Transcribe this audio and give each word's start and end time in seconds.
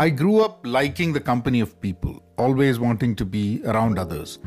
I 0.00 0.10
grew 0.10 0.42
up 0.42 0.60
liking 0.64 1.12
the 1.12 1.18
company 1.18 1.58
of 1.58 1.80
people, 1.80 2.22
always 2.36 2.78
wanting 2.78 3.16
to 3.16 3.24
be 3.24 3.60
around 3.64 3.98
others. 3.98 4.38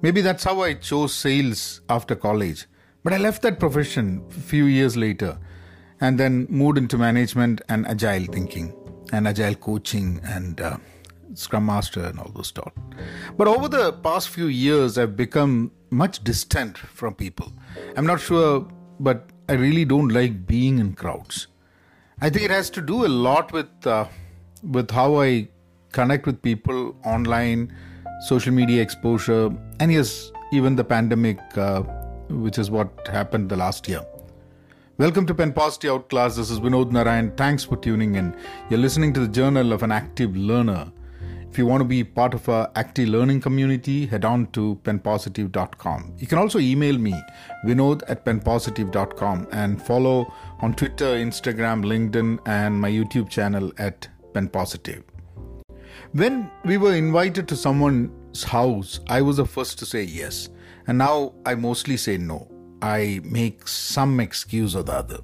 Maybe 0.00 0.20
that's 0.20 0.44
how 0.44 0.60
I 0.60 0.74
chose 0.74 1.12
sales 1.12 1.80
after 1.88 2.14
college. 2.14 2.66
But 3.02 3.12
I 3.12 3.16
left 3.16 3.42
that 3.42 3.58
profession 3.58 4.24
a 4.30 4.34
few 4.34 4.66
years 4.66 4.96
later 4.96 5.40
and 6.00 6.20
then 6.20 6.46
moved 6.48 6.78
into 6.78 6.98
management 6.98 7.62
and 7.68 7.84
agile 7.88 8.26
thinking 8.26 8.72
and 9.12 9.26
agile 9.26 9.56
coaching 9.56 10.20
and 10.22 10.60
uh, 10.60 10.76
scrum 11.34 11.66
master 11.66 12.04
and 12.04 12.20
all 12.20 12.30
those 12.32 12.46
stuff. 12.46 12.72
But 13.36 13.48
over 13.48 13.66
the 13.66 13.94
past 13.94 14.28
few 14.28 14.46
years, 14.46 14.98
I've 14.98 15.16
become 15.16 15.72
much 15.90 16.22
distant 16.22 16.78
from 16.78 17.16
people. 17.16 17.52
I'm 17.96 18.06
not 18.06 18.20
sure, 18.20 18.68
but 19.00 19.30
I 19.48 19.54
really 19.54 19.84
don't 19.84 20.10
like 20.10 20.46
being 20.46 20.78
in 20.78 20.92
crowds. 20.92 21.48
I 22.20 22.30
think 22.30 22.44
it 22.44 22.52
has 22.52 22.70
to 22.70 22.80
do 22.80 23.04
a 23.04 23.08
lot 23.08 23.52
with 23.52 23.84
uh, 23.84 24.06
with 24.62 24.90
how 24.90 25.20
I 25.20 25.48
connect 25.92 26.26
with 26.26 26.40
people 26.42 26.96
online, 27.04 27.74
social 28.26 28.52
media 28.52 28.82
exposure, 28.82 29.50
and 29.80 29.92
yes, 29.92 30.32
even 30.52 30.76
the 30.76 30.84
pandemic, 30.84 31.38
uh, 31.56 31.82
which 32.28 32.58
is 32.58 32.70
what 32.70 33.06
happened 33.08 33.48
the 33.48 33.56
last 33.56 33.88
year. 33.88 34.02
Welcome 34.98 35.26
to 35.26 35.34
Pen 35.34 35.52
Positive 35.52 35.92
Outclass. 35.92 36.36
This 36.36 36.50
is 36.50 36.60
Vinod 36.60 36.92
Narayan. 36.92 37.32
Thanks 37.36 37.64
for 37.64 37.76
tuning 37.76 38.14
in. 38.14 38.36
You're 38.70 38.78
listening 38.78 39.12
to 39.14 39.20
the 39.20 39.28
Journal 39.28 39.72
of 39.72 39.82
an 39.82 39.90
Active 39.90 40.36
Learner. 40.36 40.92
If 41.50 41.58
you 41.58 41.66
want 41.66 41.82
to 41.82 41.84
be 41.84 42.02
part 42.02 42.32
of 42.32 42.48
our 42.48 42.70
active 42.76 43.08
learning 43.08 43.42
community, 43.42 44.06
head 44.06 44.24
on 44.24 44.46
to 44.52 44.80
penpositive.com. 44.84 46.14
You 46.18 46.26
can 46.26 46.38
also 46.38 46.58
email 46.58 46.96
me, 46.96 47.14
vinod 47.66 48.02
at 48.08 48.24
penpositive.com, 48.24 49.48
and 49.52 49.82
follow 49.82 50.32
on 50.60 50.72
Twitter, 50.72 51.16
Instagram, 51.16 51.84
LinkedIn, 51.84 52.38
and 52.46 52.80
my 52.80 52.90
YouTube 52.90 53.28
channel 53.28 53.70
at 53.76 54.08
penpositive. 54.32 55.02
When 56.12 56.50
we 56.64 56.76
were 56.76 56.94
invited 56.94 57.48
to 57.48 57.56
someone's 57.56 58.44
house, 58.44 59.00
I 59.08 59.22
was 59.22 59.38
the 59.38 59.46
first 59.46 59.78
to 59.78 59.86
say 59.86 60.02
yes, 60.02 60.48
and 60.86 60.98
now 60.98 61.34
I 61.46 61.54
mostly 61.54 61.96
say 61.96 62.18
no. 62.18 62.48
I 62.82 63.20
make 63.24 63.68
some 63.68 64.20
excuse 64.20 64.74
or 64.74 64.82
the 64.82 64.92
other. 64.92 65.20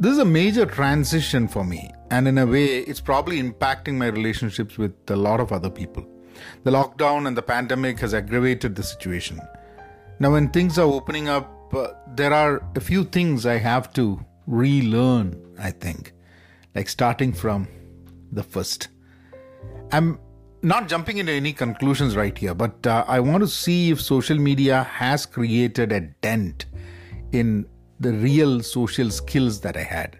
This 0.00 0.12
is 0.12 0.18
a 0.18 0.24
major 0.24 0.64
transition 0.64 1.48
for 1.48 1.64
me, 1.64 1.90
and 2.10 2.26
in 2.26 2.38
a 2.38 2.46
way, 2.46 2.78
it's 2.78 3.00
probably 3.00 3.42
impacting 3.42 3.94
my 3.94 4.06
relationships 4.06 4.78
with 4.78 4.94
a 5.08 5.16
lot 5.16 5.40
of 5.40 5.52
other 5.52 5.70
people. 5.70 6.06
The 6.64 6.70
lockdown 6.70 7.26
and 7.26 7.36
the 7.36 7.42
pandemic 7.42 7.98
has 8.00 8.14
aggravated 8.14 8.76
the 8.76 8.82
situation. 8.82 9.40
Now, 10.20 10.32
when 10.32 10.48
things 10.50 10.78
are 10.78 10.86
opening 10.86 11.28
up, 11.28 11.74
uh, 11.74 11.88
there 12.14 12.32
are 12.32 12.62
a 12.74 12.80
few 12.80 13.04
things 13.04 13.44
I 13.44 13.58
have 13.58 13.92
to 13.94 14.24
relearn, 14.46 15.40
I 15.58 15.70
think, 15.70 16.12
like 16.74 16.88
starting 16.88 17.32
from 17.32 17.68
the 18.32 18.42
first. 18.42 18.88
I'm 19.92 20.18
not 20.62 20.88
jumping 20.88 21.18
into 21.18 21.32
any 21.32 21.52
conclusions 21.52 22.16
right 22.16 22.36
here, 22.36 22.54
but 22.54 22.86
uh, 22.86 23.04
I 23.06 23.20
want 23.20 23.42
to 23.42 23.48
see 23.48 23.90
if 23.90 24.00
social 24.00 24.38
media 24.38 24.82
has 24.84 25.26
created 25.26 25.92
a 25.92 26.00
dent 26.00 26.66
in 27.32 27.66
the 28.00 28.12
real 28.12 28.60
social 28.62 29.10
skills 29.10 29.60
that 29.60 29.76
I 29.76 29.82
had. 29.82 30.18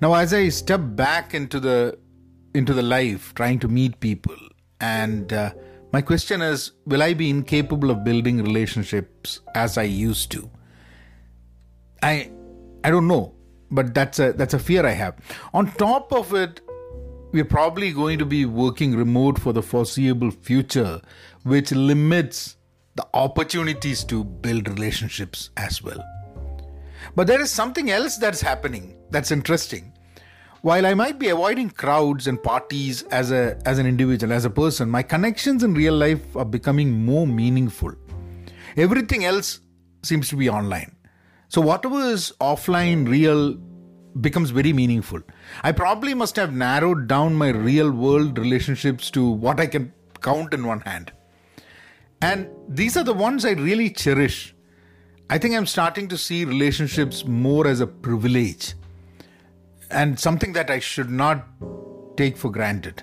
Now, 0.00 0.14
as 0.14 0.32
I 0.32 0.48
step 0.48 0.80
back 0.84 1.34
into 1.34 1.60
the 1.60 1.98
into 2.54 2.74
the 2.74 2.82
life, 2.82 3.32
trying 3.34 3.58
to 3.60 3.68
meet 3.68 4.00
people, 4.00 4.36
and 4.80 5.32
uh, 5.32 5.52
my 5.92 6.00
question 6.00 6.42
is, 6.42 6.72
will 6.86 7.02
I 7.02 7.14
be 7.14 7.30
incapable 7.30 7.90
of 7.90 8.04
building 8.04 8.42
relationships 8.42 9.40
as 9.54 9.78
I 9.78 9.84
used 9.84 10.30
to? 10.32 10.50
I 12.02 12.30
I 12.84 12.90
don't 12.90 13.08
know, 13.08 13.34
but 13.70 13.94
that's 13.94 14.18
a 14.18 14.32
that's 14.32 14.54
a 14.54 14.58
fear 14.58 14.86
I 14.86 14.92
have. 14.92 15.16
On 15.52 15.70
top 15.72 16.12
of 16.12 16.34
it, 16.34 16.60
we're 17.32 17.44
probably 17.44 17.92
going 17.92 18.18
to 18.18 18.26
be 18.26 18.44
working 18.44 18.96
remote 18.96 19.38
for 19.38 19.52
the 19.52 19.62
foreseeable 19.62 20.30
future, 20.30 21.00
which 21.44 21.72
limits 21.72 22.56
the 22.96 23.06
opportunities 23.14 24.04
to 24.04 24.24
build 24.24 24.68
relationships 24.68 25.50
as 25.56 25.82
well. 25.82 26.04
But 27.14 27.26
there 27.26 27.40
is 27.40 27.50
something 27.50 27.90
else 27.90 28.16
that's 28.16 28.40
happening 28.40 28.96
that's 29.10 29.30
interesting. 29.30 29.92
While 30.62 30.84
I 30.84 30.92
might 30.94 31.18
be 31.18 31.28
avoiding 31.28 31.70
crowds 31.70 32.26
and 32.26 32.42
parties 32.42 33.02
as 33.04 33.30
a 33.30 33.58
as 33.64 33.78
an 33.78 33.86
individual, 33.86 34.32
as 34.32 34.44
a 34.44 34.50
person, 34.50 34.90
my 34.90 35.02
connections 35.02 35.64
in 35.64 35.72
real 35.72 35.94
life 35.94 36.36
are 36.36 36.44
becoming 36.44 37.04
more 37.04 37.26
meaningful. 37.26 37.94
Everything 38.76 39.24
else 39.24 39.60
seems 40.02 40.28
to 40.28 40.36
be 40.36 40.50
online. 40.50 40.94
So 41.48 41.60
whatever 41.60 42.00
is 42.00 42.32
offline, 42.40 43.08
real, 43.08 43.58
becomes 44.20 44.50
very 44.50 44.72
meaningful. 44.72 45.20
I 45.62 45.72
probably 45.72 46.14
must 46.14 46.36
have 46.36 46.52
narrowed 46.52 47.06
down 47.06 47.34
my 47.34 47.48
real 47.48 47.90
world 47.90 48.38
relationships 48.38 49.10
to 49.12 49.28
what 49.28 49.60
I 49.60 49.66
can 49.66 49.92
count 50.20 50.54
in 50.54 50.66
one 50.66 50.80
hand. 50.80 51.12
And 52.20 52.48
these 52.68 52.96
are 52.96 53.04
the 53.04 53.14
ones 53.14 53.44
I 53.44 53.52
really 53.52 53.90
cherish. 53.90 54.54
I 55.30 55.38
think 55.38 55.54
I'm 55.54 55.66
starting 55.66 56.08
to 56.08 56.18
see 56.18 56.44
relationships 56.44 57.24
more 57.24 57.66
as 57.66 57.80
a 57.80 57.86
privilege 57.86 58.74
and 59.90 60.18
something 60.18 60.52
that 60.52 60.70
I 60.70 60.78
should 60.78 61.10
not 61.10 61.46
take 62.16 62.36
for 62.36 62.50
granted. 62.50 63.02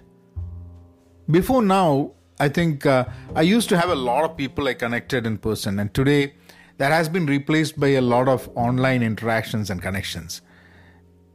Before 1.30 1.62
now, 1.62 2.12
I 2.40 2.50
think 2.50 2.86
uh, 2.86 3.06
I 3.36 3.42
used 3.42 3.70
to 3.70 3.78
have 3.78 3.90
a 3.90 3.96
lot 3.96 4.24
of 4.24 4.38
people 4.38 4.68
I 4.68 4.76
connected 4.76 5.26
in 5.26 5.38
person, 5.40 5.80
and 5.80 5.94
today 5.94 6.36
that 6.78 6.92
has 6.92 7.10
been 7.10 7.26
replaced 7.26 7.80
by 7.80 7.90
a 7.90 8.02
lot 8.02 8.28
of 8.28 8.50
online 8.56 9.02
interactions 9.02 9.70
and 9.70 9.82
connections. 9.82 10.42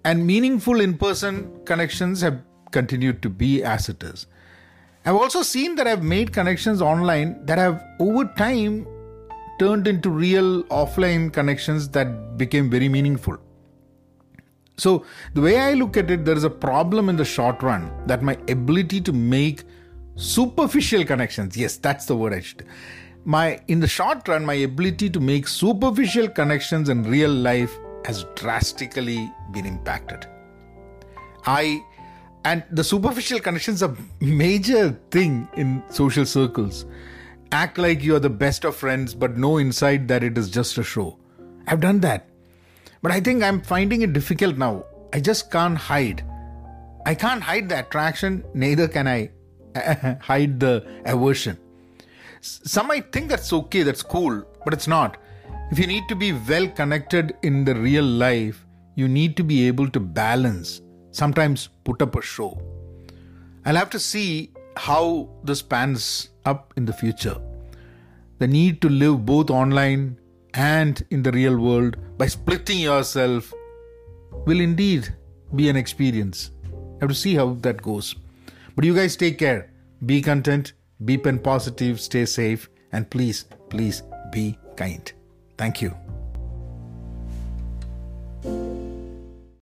And 0.04 0.26
meaningful 0.26 0.80
in 0.80 0.98
person 0.98 1.64
connections 1.64 2.20
have 2.22 2.42
continued 2.70 3.22
to 3.22 3.28
be 3.28 3.62
as 3.62 3.88
it 3.88 4.02
is. 4.02 4.26
I've 5.04 5.16
also 5.16 5.42
seen 5.42 5.74
that 5.76 5.86
I've 5.86 6.02
made 6.02 6.32
connections 6.32 6.80
online 6.80 7.44
that 7.46 7.58
have 7.58 7.82
over 7.98 8.24
time 8.36 8.86
turned 9.58 9.86
into 9.86 10.10
real 10.10 10.64
offline 10.64 11.32
connections 11.32 11.88
that 11.90 12.36
became 12.36 12.70
very 12.70 12.88
meaningful. 12.88 13.38
So, 14.76 15.04
the 15.34 15.40
way 15.40 15.58
I 15.60 15.74
look 15.74 15.96
at 15.96 16.10
it, 16.10 16.24
there 16.24 16.36
is 16.36 16.44
a 16.44 16.50
problem 16.50 17.08
in 17.08 17.16
the 17.16 17.24
short 17.24 17.62
run 17.62 17.92
that 18.06 18.22
my 18.22 18.38
ability 18.48 19.00
to 19.02 19.12
make 19.12 19.64
superficial 20.16 21.04
connections, 21.04 21.56
yes, 21.56 21.76
that's 21.76 22.06
the 22.06 22.16
word 22.16 22.32
I 22.32 22.40
should. 22.40 22.64
My 23.24 23.60
in 23.68 23.80
the 23.80 23.86
short 23.86 24.26
run, 24.26 24.44
my 24.44 24.54
ability 24.54 25.10
to 25.10 25.20
make 25.20 25.46
superficial 25.46 26.28
connections 26.28 26.88
in 26.88 27.04
real 27.04 27.30
life 27.30 27.78
has 28.04 28.24
drastically 28.34 29.30
been 29.52 29.66
impacted. 29.66 30.26
I 31.46 31.82
and 32.44 32.64
the 32.70 32.82
superficial 32.82 33.38
connections 33.38 33.82
are 33.82 33.94
a 34.20 34.24
major 34.24 34.98
thing 35.10 35.48
in 35.56 35.82
social 35.88 36.26
circles. 36.26 36.86
Act 37.52 37.78
like 37.78 38.02
you 38.02 38.16
are 38.16 38.20
the 38.20 38.30
best 38.30 38.64
of 38.64 38.74
friends, 38.74 39.14
but 39.14 39.36
know 39.36 39.58
inside 39.58 40.08
that 40.08 40.24
it 40.24 40.36
is 40.36 40.50
just 40.50 40.78
a 40.78 40.82
show. 40.82 41.18
I've 41.66 41.80
done 41.80 42.00
that. 42.00 42.28
But 43.00 43.12
I 43.12 43.20
think 43.20 43.42
I'm 43.42 43.60
finding 43.60 44.02
it 44.02 44.12
difficult 44.12 44.56
now. 44.56 44.84
I 45.12 45.20
just 45.20 45.50
can't 45.50 45.76
hide. 45.76 46.24
I 47.04 47.14
can't 47.14 47.42
hide 47.42 47.68
the 47.68 47.80
attraction, 47.80 48.44
neither 48.54 48.88
can 48.88 49.06
I 49.06 49.30
hide 50.20 50.58
the 50.58 50.84
aversion. 51.04 51.58
Some 52.40 52.88
might 52.88 53.12
think 53.12 53.28
that's 53.28 53.52
okay, 53.52 53.82
that's 53.82 54.02
cool, 54.02 54.44
but 54.64 54.72
it's 54.72 54.88
not. 54.88 55.16
If 55.72 55.78
you 55.78 55.86
need 55.86 56.06
to 56.10 56.14
be 56.14 56.34
well 56.34 56.68
connected 56.68 57.34
in 57.40 57.64
the 57.64 57.74
real 57.74 58.04
life, 58.04 58.66
you 58.94 59.08
need 59.08 59.38
to 59.38 59.42
be 59.42 59.66
able 59.66 59.88
to 59.88 60.00
balance, 60.00 60.82
sometimes 61.12 61.70
put 61.84 62.02
up 62.02 62.14
a 62.14 62.20
show. 62.20 62.60
I'll 63.64 63.76
have 63.76 63.88
to 63.88 63.98
see 63.98 64.52
how 64.76 65.30
this 65.44 65.62
pans 65.62 66.28
up 66.44 66.74
in 66.76 66.84
the 66.84 66.92
future. 66.92 67.40
The 68.38 68.48
need 68.48 68.82
to 68.82 68.90
live 68.90 69.24
both 69.24 69.48
online 69.48 70.18
and 70.52 71.02
in 71.08 71.22
the 71.22 71.32
real 71.32 71.56
world 71.56 71.96
by 72.18 72.26
splitting 72.26 72.80
yourself 72.80 73.50
will 74.44 74.60
indeed 74.60 75.08
be 75.56 75.70
an 75.70 75.76
experience. 75.76 76.50
I 76.66 77.04
have 77.04 77.08
to 77.08 77.14
see 77.14 77.34
how 77.34 77.54
that 77.62 77.80
goes. 77.80 78.14
But 78.76 78.84
you 78.84 78.94
guys 78.94 79.16
take 79.16 79.38
care. 79.38 79.72
Be 80.04 80.20
content, 80.20 80.74
be 81.06 81.16
pen 81.16 81.38
positive, 81.38 81.98
stay 81.98 82.26
safe, 82.26 82.68
and 82.92 83.08
please, 83.08 83.46
please 83.70 84.02
be 84.30 84.58
kind. 84.76 85.10
Thank 85.62 85.80
you. 85.80 86.11